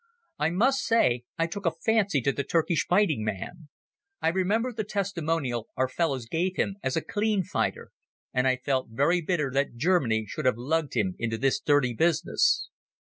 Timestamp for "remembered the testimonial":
4.29-5.67